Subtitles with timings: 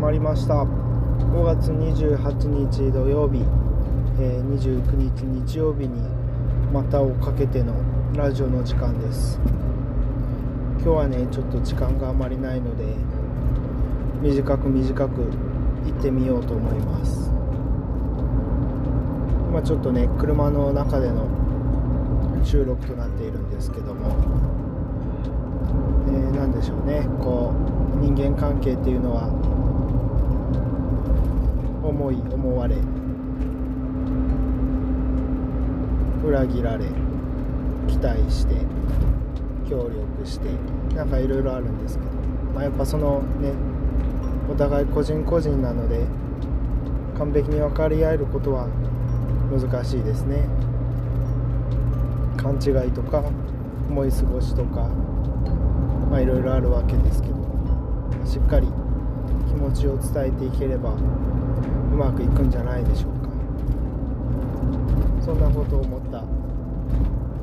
[0.00, 0.54] まりました。
[0.54, 3.44] 5月28日土曜日、
[4.18, 6.00] えー、29日日曜日に
[6.72, 7.74] 股をかけての
[8.16, 9.38] ラジオの時間です。
[10.82, 12.94] 今日はねちょっと時間があまりないので
[14.22, 15.20] 短く短く
[15.84, 17.30] 行ってみようと思います。
[19.50, 21.28] 今ちょっとね車の中での
[22.42, 24.16] 収録となっているんですけども、
[26.08, 27.06] えー、何でしょうね。
[27.22, 27.52] こ
[27.94, 29.28] う人間関係っていうのは
[31.82, 32.76] 思い思われ。
[36.24, 36.86] 裏切られ。
[37.88, 38.54] 期待して。
[39.68, 40.48] 協力して。
[40.94, 42.10] なんかいろいろあるんですけど、
[42.54, 43.52] まあ、やっぱそのね
[44.50, 46.04] お互い個人個人なので
[47.16, 48.66] 完璧に分かり合えることは
[49.50, 50.48] 難しいですね。
[52.36, 53.22] 勘違いとか
[53.88, 54.88] 思い過ごしとか
[56.10, 57.34] まあいろいろあるわけですけど
[58.24, 58.66] しっかり
[59.46, 60.94] 気持ちを伝えていければ
[61.92, 63.30] うまくいくんじゃないでしょうか。
[65.24, 66.24] そんなことを思った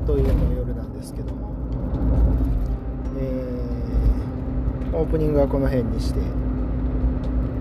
[0.06, 1.52] というの夜なんですけども、
[3.16, 6.20] えー、オープニングはこの辺にして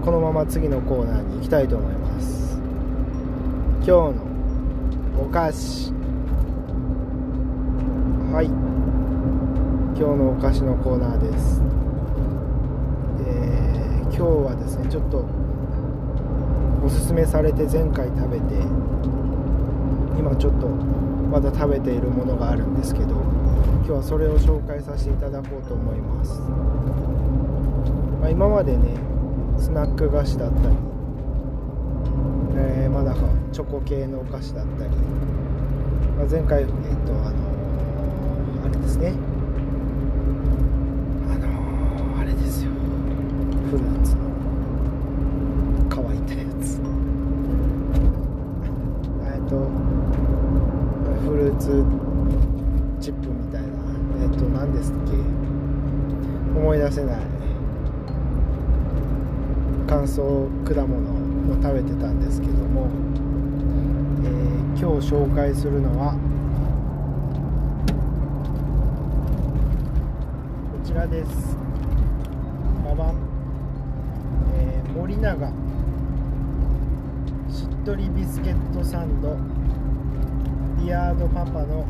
[0.03, 2.57] このまま次のコーナーに行きたいと思います。
[3.77, 4.13] 今日の
[5.21, 5.93] お菓子。
[8.33, 8.45] はい。
[9.97, 11.59] 今日のお菓子のコーナーです、
[13.25, 15.25] えー、今日はですねちょっと
[16.87, 18.45] おすすめされて前回食べて
[20.17, 26.39] 今ちょっとまだ食べているものがあるんですけど今日はそれを紹介させていただこうと思います、
[28.21, 28.95] まあ、今までね
[29.59, 30.75] スナック菓子だったり、
[32.55, 33.19] えー、まだか
[33.51, 34.89] チョコ系のお菓子だったり、
[36.15, 36.71] まあ、前回、えっと
[37.11, 39.11] あのあれですね。
[41.27, 42.71] あのー、あれですよ。
[43.71, 44.26] フルーツの。
[51.67, 51.85] フルー
[53.01, 53.67] チップみたいな
[54.23, 55.11] えっと何ですっけ？
[56.57, 57.19] 思い出せない。
[59.85, 62.87] 乾燥果物を食べてたんですけども、
[64.23, 66.13] えー、今日紹介するのは
[70.71, 71.57] こちらです。
[72.85, 73.15] ババン、
[74.55, 75.47] えー、森永。
[77.49, 79.35] しっとりビスケットサンド。
[80.87, 81.85] ビアードパパの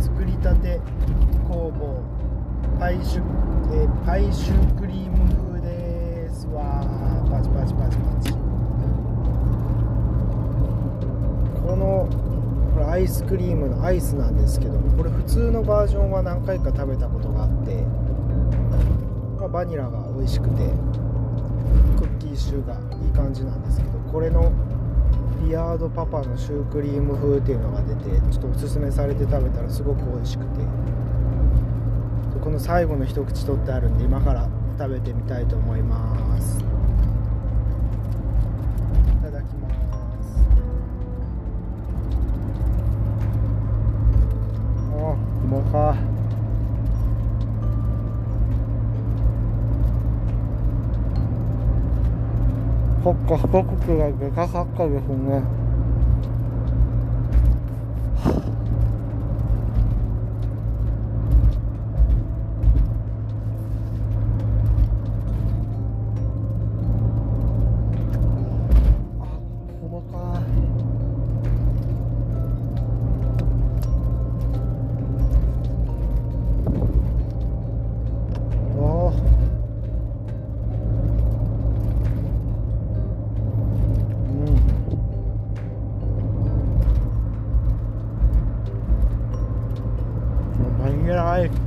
[0.00, 0.80] 作りたて
[1.48, 2.04] 工房
[2.78, 3.22] パイシュ、
[3.74, 6.86] えー、パイシュクリーム風ですわ。
[7.28, 8.32] パチパチパチパチ。
[11.66, 12.08] この
[12.74, 17.74] これアイスクリームのアイスなんですけどこれ普通のバージョンは何回か食べたことがあって、
[19.36, 20.62] まあ、バニラが美味しくて
[21.98, 22.74] クッキーシューが
[23.04, 24.52] いい感じなんですけどこれの
[25.42, 30.60] ビアードパパのシュークリーム風っていうのが出てちょっとおすすめされて食べたらすごく美味しくて。
[32.40, 34.48] この最後の一口取ってあるんで今から
[34.78, 36.58] 食べてみたいと思います。
[45.46, 46.09] もかほっか一口がでか
[54.48, 55.59] かったですねとシュークリー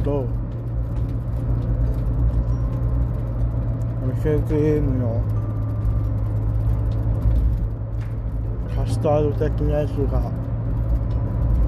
[0.04, 0.44] と。
[4.24, 5.22] シュークリームの
[8.74, 10.32] カスタード的なやつが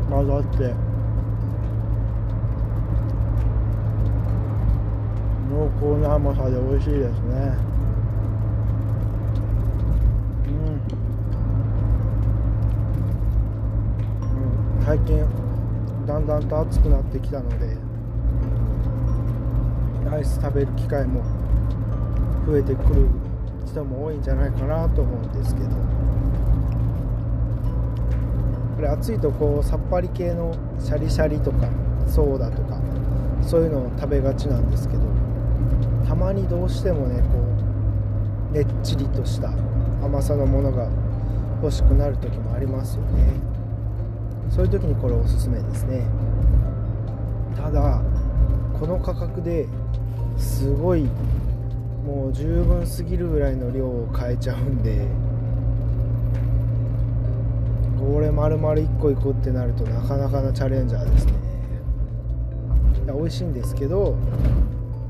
[0.09, 0.73] 混ざって
[5.51, 7.57] 濃厚な甘さで美味しいですね。
[10.47, 10.51] う
[14.81, 15.44] ん、最近
[16.05, 17.77] だんだんと暑くなってきたので
[20.11, 21.23] アイス食べる機会も
[22.45, 23.07] 増えてくる
[23.65, 25.69] 人も多いんじゃないかなと思うんですけど
[28.75, 31.67] これ暑いとこうさっぱり系のシャリシャリとか
[32.07, 32.77] ソーダとか
[33.41, 35.03] そういうのを食べがちなんですけど
[36.07, 37.39] たまにどうしてもねこ
[38.51, 39.49] うねっちりとした
[40.03, 40.87] 甘さのものが
[41.61, 43.54] 欲しくなる時もありますよね。
[44.55, 46.07] そういう時にこれおすすめですね。
[47.57, 48.01] ただ
[48.79, 49.67] この価格で
[50.37, 51.09] すごい
[52.05, 55.07] もう十分すぎるぐらいの量を買えちゃうんで
[57.99, 61.33] これ丸々1個いこうってなるとなかなかなチャレンジャーですね。
[63.03, 64.15] いや美味しいんですけど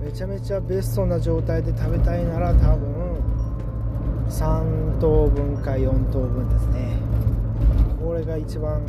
[0.03, 2.95] めちゃめちゃベストな状態で食べたいなら多分
[4.27, 6.97] 3等分か4等分ですね。
[8.03, 8.81] これが一番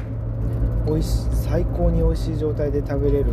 [0.86, 3.26] 美味し最高に美味しい状態で食べれる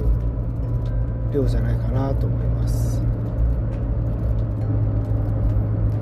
[1.32, 3.02] 量じゃないかなと思います。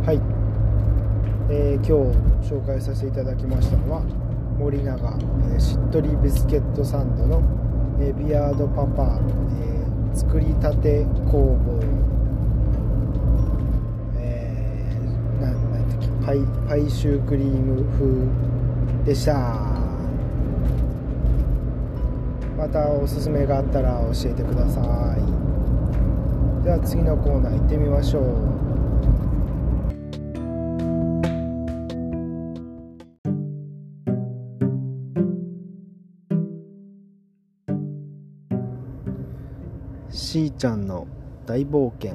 [0.05, 0.21] はい、
[1.49, 2.11] えー、今
[2.41, 4.01] 日紹介させていただきましたのは
[4.57, 4.93] 森永、
[5.53, 7.41] えー、しっとりビスケットサンドの、
[7.99, 9.19] えー、ビアードパパ、
[9.61, 11.79] えー、作りたて工房。
[14.17, 19.70] えー、なんだっけパイパイシュークリーム風でした。
[22.61, 24.81] またおすすめがあったら教えてくださ
[25.17, 26.63] い。
[26.63, 28.23] では次のコーナー行ってみましょう。
[40.11, 41.07] しーちゃんの
[41.47, 42.13] 大冒険。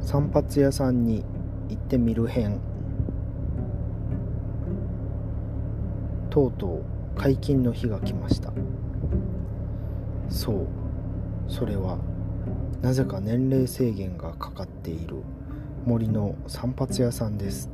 [0.00, 1.24] 散髪屋さんに
[1.68, 2.60] 行ってみる編。
[6.30, 6.97] とうとう。
[7.18, 8.52] 解禁の日が来ました。
[10.30, 10.66] そう。
[11.48, 11.98] それは
[12.80, 15.16] なぜか年齢制限がかかっている
[15.84, 17.70] 森の散髪屋さんです。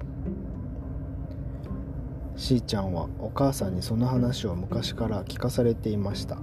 [2.37, 6.39] しーちゃんはお母さんにその話を昔から聞かされていました。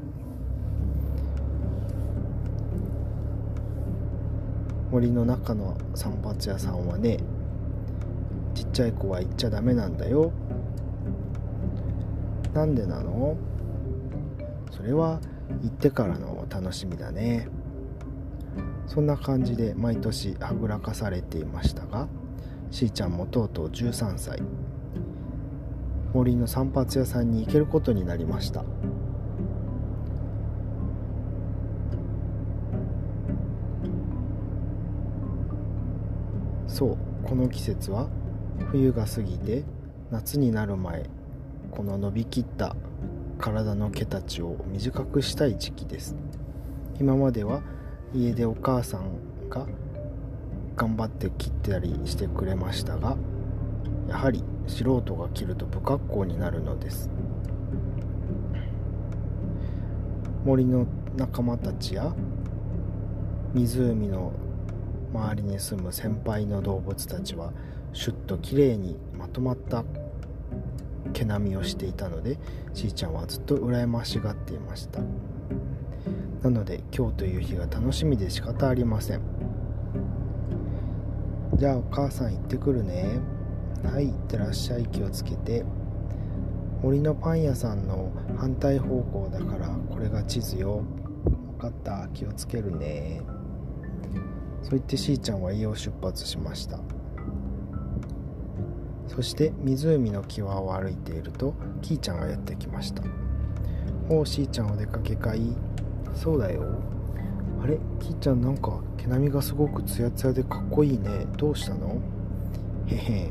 [4.91, 7.17] 森の中の散髪屋さんはね
[8.53, 10.31] ちっちゃい子は行っちゃダメなんだよ。
[12.53, 13.37] なんでなの？
[14.71, 15.19] それは
[15.61, 17.47] 行ってからの楽しみだね。
[18.87, 22.09] そんな感じで毎年はぐらかされていましたが
[22.71, 24.43] しーちゃんもとうとう13歳
[26.13, 28.65] 森の散髪屋さんに行けることになりました。
[36.67, 38.09] そうこの季節は
[38.71, 39.63] 冬が過ぎて
[40.09, 41.20] 夏になる前。
[41.71, 42.75] この伸びきった
[43.39, 46.15] 体の毛たちを短くしたい時期です。
[46.99, 47.61] 今までは
[48.13, 49.65] 家でお母さんが
[50.75, 53.17] 頑張って切ったりしてくれましたが
[54.07, 57.09] やはり素人が切ると不格好になるのです。
[60.43, 60.85] 森の
[61.15, 62.13] 仲間たちや
[63.53, 64.33] 湖の
[65.13, 67.51] 周りに住む先輩の動物たちは
[67.93, 69.83] シュッときれいにまとまった
[71.13, 72.37] 毛並みをしていたので
[72.73, 74.99] しーちゃんはずっと羨ましがっていました。
[76.43, 79.21] なので今日という日が楽しみで仕方ありません。
[81.55, 83.19] じゃあお母さん行ってくるね。
[83.83, 84.85] はい行ってらっしゃい。
[84.87, 85.63] 気をつけて。
[86.81, 90.83] 森のパン屋さんの反対方向だからこれが地図よ。
[91.57, 92.07] 分かった。
[92.13, 93.21] 気をつけるね。
[94.63, 96.79] そう言ってしーちゃんは家を出発しました。
[99.13, 103.03] そして湖の際を歩いているとキーちゃんがやってきました。
[104.09, 105.53] おうしーちゃんお出かけかい？
[106.15, 106.63] そうだよ。
[107.61, 107.77] あれ？
[107.99, 111.27] キーちゃんなんか毛並みがすごくツヤツヤでかっこいいね。
[111.37, 112.01] どうしたの？
[112.87, 113.29] へへ。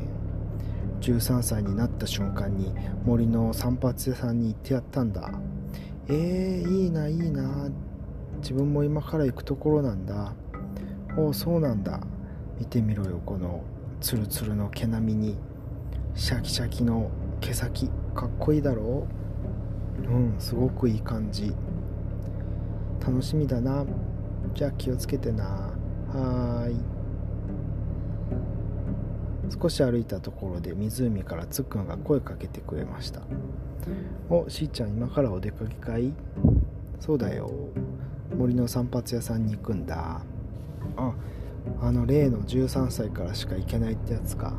[1.01, 2.71] 13歳になった瞬間に
[3.03, 5.31] 森の散髪屋さんに行ってやったんだ。
[6.07, 7.69] えー、いいないいな。
[8.37, 10.33] 自分も今から行くところなんだ。
[11.17, 11.99] おおそうなんだ。
[12.59, 13.63] 見てみろよこの
[13.99, 15.37] ツルツルの毛並みに
[16.13, 19.07] シャキシャキの毛先かっこいいだろ
[20.03, 20.07] う？
[20.07, 21.53] うんすごくいい感じ。
[22.99, 23.85] 楽しみだな。
[24.53, 25.43] じゃあ気をつけてな。
[26.13, 26.75] はーい。
[29.61, 33.21] 少し歩いたところで湖からつっくんが声かけてくれました。
[34.29, 36.13] おしーちゃん今からお出かけかい？
[36.99, 37.49] そうだよ。
[38.37, 40.21] 森の散髪屋さんに行くんだ。
[40.97, 41.13] あ
[41.81, 44.53] あの例の13歳からしか行けないってやつか。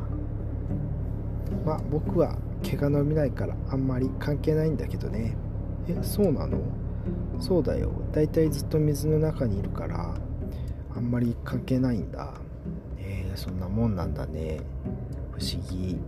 [1.65, 5.35] まあ僕は毛が伸びないからあんまり関係ないんだけどね。
[5.87, 6.57] えそうなの？
[7.39, 7.91] そうだよ。
[8.11, 10.15] だいたいずっと水の中にいるから
[10.95, 12.33] あんまり関係ないんだ。
[12.97, 14.61] えー、そんなもんなんだね。
[15.31, 15.99] 不思議。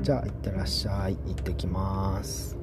[0.00, 1.16] じゃあ行ってらっしゃい。
[1.26, 2.56] 行ってきます。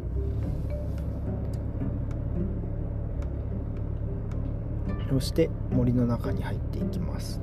[5.09, 7.41] そして森の中に入っていきます。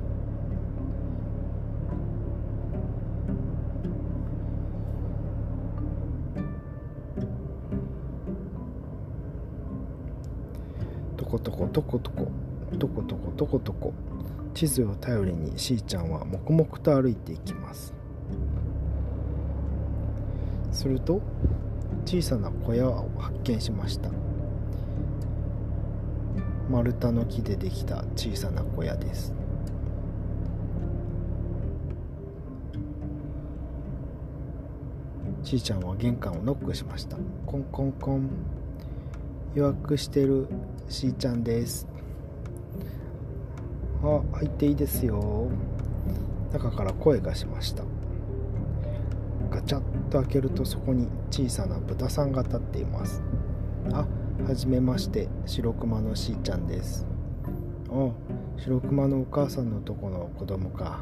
[11.51, 12.27] ことことこ
[12.79, 13.93] とことことことことこ
[14.53, 17.93] 地図を頼りにしーちゃんは黙々と歩いていきます。
[20.71, 21.21] すると
[22.05, 24.09] 小さな小屋を発見しました。
[26.69, 29.33] 丸太の木でできた小さな小屋です。
[35.43, 37.17] ちーちゃんは玄関をノックしました。
[37.45, 38.29] コンコンコン。
[39.55, 40.47] 予約してる
[40.89, 41.87] しーちゃんです。
[44.03, 45.47] あ入っていいですよ。
[46.51, 47.83] 中から声がしました。
[49.51, 53.21] ガチャッと開けるとそこに小さな豚さんが立っています。
[53.91, 54.07] あ
[54.47, 57.05] はじめまして白熊のしーちゃんです。
[57.89, 58.09] あ
[58.57, 61.01] 白熊のお母さんのとこの子供か。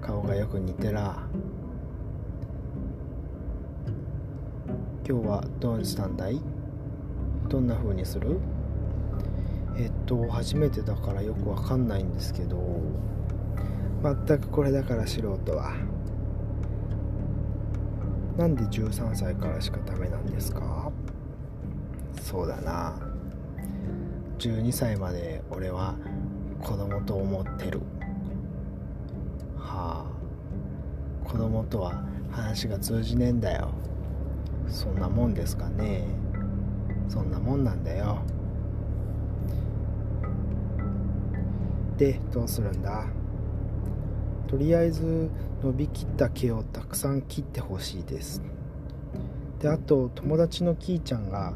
[0.00, 1.22] 顔がよく似てら。
[5.06, 6.40] 今日はどうしたんだい？
[7.48, 8.40] どんな風にする？
[9.76, 12.56] えっと初めてだからよくわかんないんですけど
[14.02, 15.72] 全くこれだから素人は。
[18.36, 20.90] なんで13歳からしかダメなんですか？
[22.20, 22.94] そうだな。
[24.38, 25.94] 12歳まで俺は
[26.60, 27.80] 子供と思ってる。
[29.56, 31.28] はあ。
[31.28, 33.70] 子供とは話が通じねえんだよ。
[34.66, 36.04] そんなもんですかね。
[37.08, 38.22] そんなもんなんだよ。
[41.96, 43.06] でどうするんだ？
[44.48, 45.30] とりあえず
[45.62, 48.42] 伸びきった毛をたくさん切ってほしいです。
[49.60, 51.54] であと友達のキーちゃんが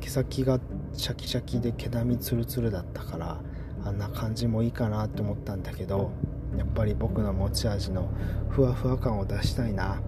[0.00, 0.60] 毛先が
[0.92, 3.40] シャキシャキで毛並みツルツルだったから
[3.84, 6.12] あんな感じもいいかなと思ったんだけど
[6.56, 8.08] やっぱり僕の持ち味の
[8.48, 10.00] ふわふわ感を出したいな。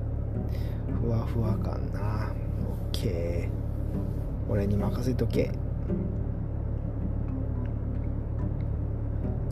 [1.01, 2.33] ふわふわ感な。
[2.63, 3.63] オッケー。
[4.49, 5.51] 俺に任せとけ。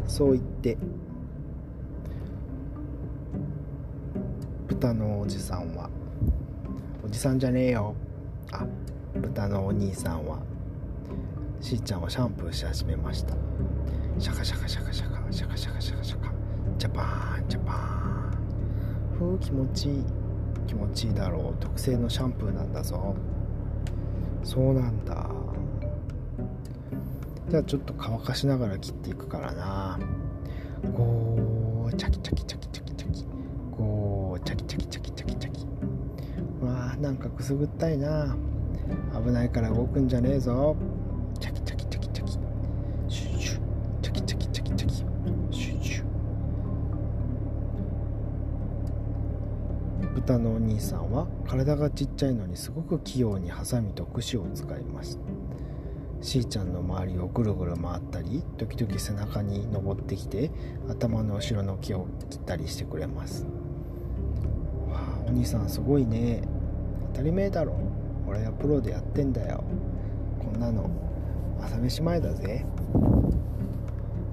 [0.07, 0.77] そう言って
[4.67, 5.89] 豚のおじさんは。
[7.05, 7.95] おじさんじゃねえよ。
[8.53, 8.67] あ
[9.15, 10.39] 豚のお兄さんは。
[11.61, 13.35] しーちゃんはシャンプーし始めました。
[14.19, 16.33] シャカシャカシャカシャカシャカシャカシャカシャカ。
[16.79, 19.19] ジャバーンジャバーン。
[19.19, 20.05] ふう気持ちいい。
[20.67, 21.55] 気持ちいいだろう。
[21.61, 23.15] 特製のシャンプーなんだぞ。
[24.43, 25.29] そうなんだ。
[27.49, 29.99] じゃあちょっと乾かしながら切っていくからな。
[30.93, 33.27] ゴーチャキチャキチャキチャキチャキ。
[33.77, 35.37] ゴーチャキチャキチャキチャキ。
[35.37, 35.67] チャキ
[36.65, 38.37] わあなんかくすぐったいな。
[39.25, 40.77] 危ないから動くんじゃねえぞ。
[41.41, 42.33] チャキチャキチャキチャキ。
[42.33, 43.61] シュシュ
[44.03, 45.10] チャキチャキチャキチャキ。
[50.31, 55.19] 豚のお兄さんは体がちっちゃいのにすごく器用にハサミと串を使います
[56.21, 60.53] しーちゃんの周りをぐるぐる回ったり時々背中に登ってきて
[60.89, 63.45] 頭の後ろの毛を切ったりしてくれます。
[64.89, 66.43] わあお兄さんすごいね。
[67.15, 67.75] 当たり前だろ。
[68.29, 69.65] 俺はプロでやってんだよ。
[70.39, 70.91] こんなの
[71.61, 72.67] 朝飯前だぜ。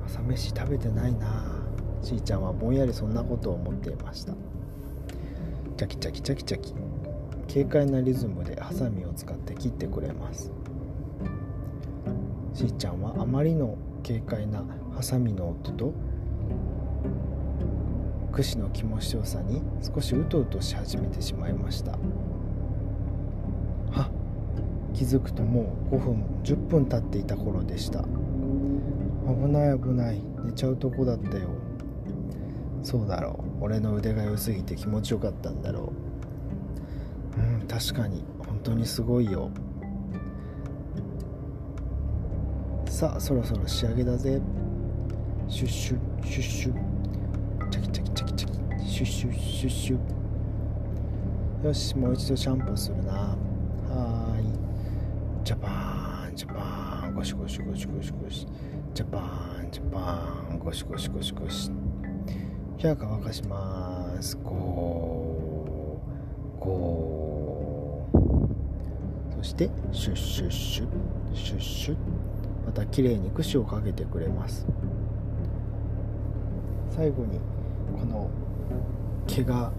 [0.06, 1.64] 朝飯食べてないな。
[2.02, 4.34] しーちゃんはぼんやりそんなことを思っていました。
[5.78, 6.74] チャキチャキチャキチャキ。
[7.54, 10.52] 軽快なリズムでハサミを使って切ってくれます。
[12.56, 14.64] しーちゃんはあまりの軽快な
[14.96, 15.94] ハサミの音と
[18.32, 21.92] 櫛の気持ちよさに少しうとうとし始めてしまいました。
[23.92, 24.10] は
[24.96, 28.02] 気づくともう5分10分経っていた頃でした。
[28.02, 28.08] 危
[29.52, 30.24] ない危ない。
[30.44, 31.50] 寝ちゃうとこだったよ。
[32.88, 33.66] そうだろう。
[33.66, 35.92] 俺の腕が良すぎて気持ちよかったんだろ
[37.36, 37.42] う。
[37.42, 38.24] うん確かに。
[38.48, 39.52] 本当にすごいよ。
[42.86, 44.42] さあそろそろ仕上げだぜ。
[45.50, 47.70] シュッシュッシュッシュッ。
[47.72, 48.86] チャキチャキチャキチャキ。
[48.86, 50.00] シュッシュッシュッシュ
[51.64, 51.68] ッ。
[51.68, 53.12] よしもう一度シャンプーするな。
[53.90, 55.46] はい。
[55.46, 57.14] ジャバンジャバン。
[57.14, 58.48] ゴシゴシゴシゴシゴシ。
[58.94, 59.18] ジャバ
[59.62, 60.60] ンジャバン。
[60.60, 61.70] ゴシゴシゴシゴシ。
[62.78, 64.38] じゃあ乾かします。
[64.44, 70.86] ゴーゴーそしてシュッシュッシュ。
[70.86, 70.90] ッ
[71.36, 71.94] シュッシュ。
[71.96, 71.98] ッ
[72.68, 74.68] また綺麗に櫛をかけてくれます。
[76.92, 77.40] 最後に
[78.00, 78.30] この
[79.26, 79.72] 毛が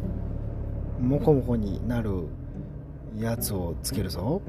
[1.00, 2.24] モコモコになる
[3.16, 4.42] やつをつけるぞ。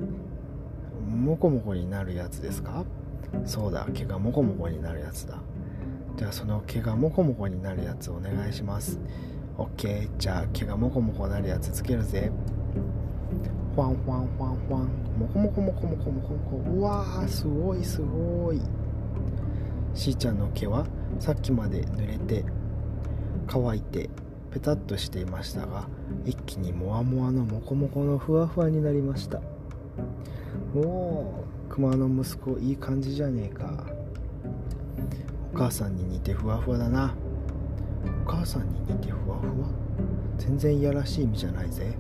[1.08, 2.84] モコモコになるやつですか？
[3.46, 5.38] そうだ毛がモコモコになるやつだ。
[6.20, 9.00] ではその毛がモコモコになるやつお願いします。
[9.58, 12.30] OK じゃあ毛がモコモコなるやつつけるぜ。
[13.74, 16.72] ファンファンファンファンモコモコモコモコモコモコ。
[16.72, 18.60] うわーすごいすごい。
[19.94, 20.86] しーちゃんの毛は
[21.20, 22.44] さっきまで濡れて
[23.48, 24.10] 乾いて
[24.52, 25.88] ペタッとしていましたが
[26.26, 29.40] 一気にモワモワのモコモコのふわふわになりました。
[30.76, 33.99] おお熊の息子いい感じじゃねえか。
[35.54, 37.14] お母さんに似てふわふわだな。
[38.26, 39.68] お母さんに似てふわふわ？
[40.38, 41.94] 全然いやらしい意味じゃないぜ。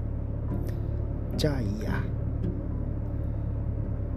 [1.35, 2.01] じゃあいいや。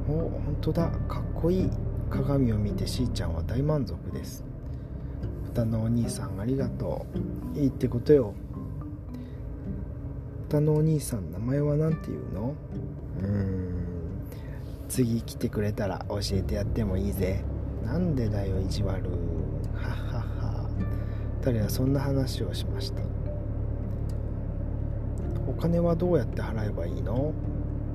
[0.09, 0.89] お本当だ。
[1.09, 1.71] かっこいい。
[2.11, 4.45] 鏡を見てしーちゃんは大満足です。
[5.47, 7.07] 豚のお兄さんありがと
[7.55, 7.59] う。
[7.59, 8.35] いいってことよ。
[10.49, 12.55] 豚のお兄さん名前は何て言うの？
[13.21, 13.73] うーん。
[14.89, 17.43] 次来てくれたら教えてやってもいいぜ。
[17.85, 19.05] なんでだよ意地悪。
[19.75, 20.71] ははは。
[21.43, 23.03] 2人はそんな話をしました。
[25.49, 27.33] お金はどうやって払えばいいの？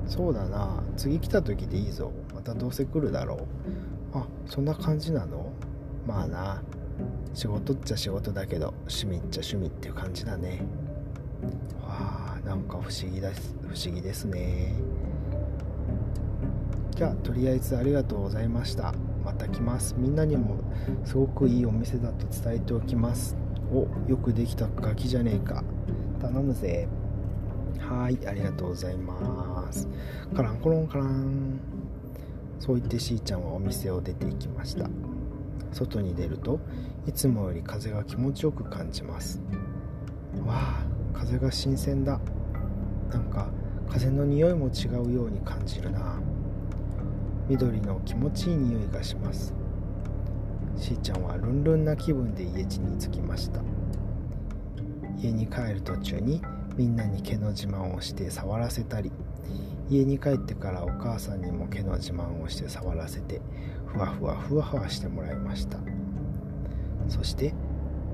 [0.06, 0.82] そうだな。
[0.96, 2.12] 次来た時でいいぞ。
[2.34, 3.38] またどうせ来るだろう。
[4.18, 5.52] あそんな感じなの？
[6.06, 6.62] まあな。
[7.34, 10.60] 仕事っちゃ仕事だけど趣味っちゃ趣味っていう感じだね。
[11.80, 14.74] わあなんか不思議です不思議ですね。
[16.96, 18.92] じゃあとりあえずありがとうございました。
[19.28, 19.94] また来ます。
[19.98, 20.56] みんなにも
[21.04, 23.36] すごくいいお店だと伝えておきます。
[23.70, 25.62] およくできたガキじゃねえか。
[26.18, 26.88] 頼むぜ。
[27.78, 29.86] はいありがとうございます。
[30.34, 31.60] カランコロンカラン。
[32.58, 34.88] そう言ってしーちゃんはお店を出て行きました。
[35.72, 36.58] 外に出ると
[37.06, 39.42] いつもより風が気持ちよく感じます。
[40.46, 42.18] わあ風が新鮮だ。
[43.10, 43.50] なんか
[43.90, 46.18] 風の匂いも違うように感じるな。
[47.48, 49.54] 緑の気持ちいい匂いがします。
[50.76, 53.62] しーちゃんはルンルンな気分で家路に着きました。
[55.16, 56.42] 家に帰る途中に
[56.76, 59.10] みんなに毛の自慢をして触らせたり
[59.88, 63.40] 家に帰ってからお母さんにも毛の自慢をして触らせて
[63.86, 65.78] ふわふわふわふわしてもらいました。
[67.08, 67.54] そして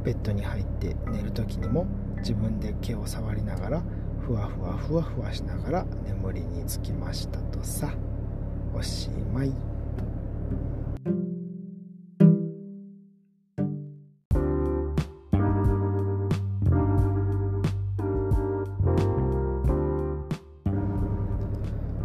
[0.04, 1.86] ベッドに入って寝る時にも
[2.18, 3.82] 自分で毛を触りながら
[4.20, 7.92] ふわふわふわふわしながら眠りにつきましたとさ。
[8.74, 9.52] おしまい。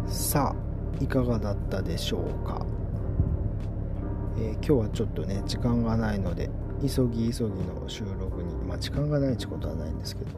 [0.06, 2.64] さあいかがだったでしょうか、
[4.38, 6.50] えー、今日はちょっとね時間がないので
[6.82, 10.30] 急ぎ急ぎの収録にまあ時間がないってことはないんですけど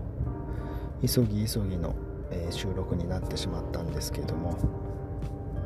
[1.03, 1.95] 急ぎ急ぎの、
[2.31, 4.57] えー、収録になってしまったんですけども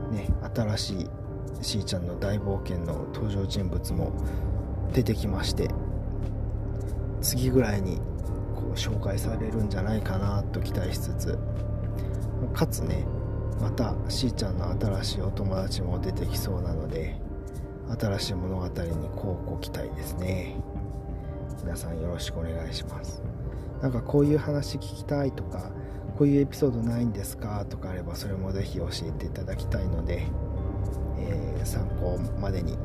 [0.08, 4.12] ね新しいしーちゃんの大冒険の登場人物も
[4.92, 5.70] 出てきまして
[7.22, 7.96] 次ぐらいに
[8.54, 11.38] こう紹介されるんじゃないかなと期待しつつ
[12.52, 13.06] かつね
[13.60, 17.16] またしーちゃんの新しいお友達も出てきそうなので
[17.98, 20.56] 新しい物語にこうご期待ですね。
[21.62, 23.22] 皆さんよろしくお願いします。
[23.80, 25.70] なんかこういう話聞きたいとか
[26.16, 30.26] こういうエピソードないんですかとかあればそれもぜひ教えていただきたいので、
[31.18, 32.76] えー、参考までに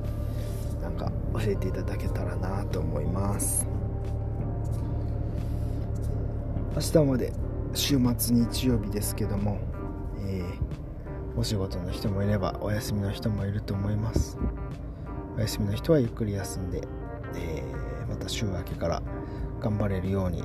[0.82, 3.68] なんか教えていただけたらなと思います。
[6.76, 7.34] 明日まで
[7.74, 9.60] 週末日曜日ですけども
[10.32, 14.38] えー、お仕事の人もいればお休みの人もいると思います。
[15.38, 16.82] お休みの人はゆっくり休んで、
[17.36, 19.02] えー、また週明けから
[19.60, 20.44] 頑張れるように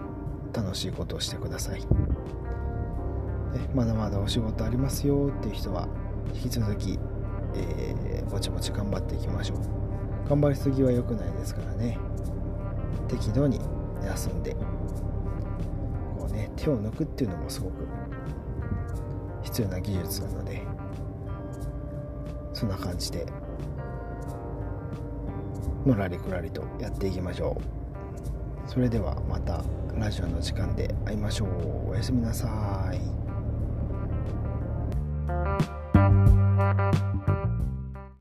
[0.52, 1.86] 楽しいことをしてください。
[3.74, 5.88] まだまだお仕事ありますよっていう人は
[6.34, 6.98] 引き続き、
[7.54, 9.58] えー、ぼちぼち頑張っていきましょう。
[10.28, 11.98] 頑張りすぎは良くないですからね。
[13.08, 13.60] 適度に
[14.04, 14.54] 休んで
[16.18, 17.86] こうね手を抜くっていうのもすごく
[19.42, 20.62] 必要な技術なので
[22.52, 23.26] そんな感じで
[25.84, 27.56] のらりくらりとやっていきましょ
[28.66, 28.68] う。
[28.68, 29.62] それではまた
[29.96, 31.90] ラジオの時間で会いましょう。
[31.90, 32.50] おやすみなさい。